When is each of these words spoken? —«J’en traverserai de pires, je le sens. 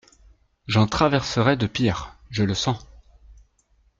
—«J’en 0.65 0.87
traverserai 0.87 1.57
de 1.57 1.67
pires, 1.67 2.15
je 2.31 2.41
le 2.41 2.55
sens. 2.55 2.87